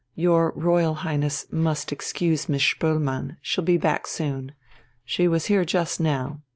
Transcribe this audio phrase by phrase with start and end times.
[0.15, 3.37] Your Royal Highness must excuse Miss Spoelmann....
[3.39, 4.53] She'll be back soon.
[5.05, 6.41] She was here just now.